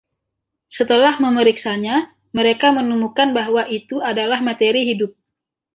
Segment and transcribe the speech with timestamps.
[0.77, 1.97] Setelah memeriksanya,
[2.37, 5.11] mereka menemukan bahwa itu adalah materi hidup.